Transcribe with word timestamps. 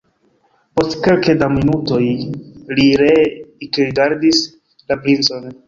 Post 0.79 0.95
kelke 1.07 1.35
da 1.41 1.49
minutoj 1.57 2.01
li 2.79 2.87
ree 3.03 3.29
ekrigardis 3.69 4.43
la 4.43 5.03
princon. 5.07 5.51